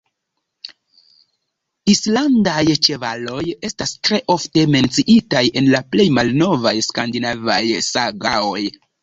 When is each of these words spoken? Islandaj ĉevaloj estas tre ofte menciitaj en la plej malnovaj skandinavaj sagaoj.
Islandaj 1.93 2.63
ĉevaloj 2.87 3.41
estas 3.69 3.93
tre 4.07 4.19
ofte 4.37 4.65
menciitaj 4.77 5.45
en 5.63 5.69
la 5.75 5.83
plej 5.93 6.09
malnovaj 6.17 6.75
skandinavaj 6.89 7.61
sagaoj. 7.93 8.67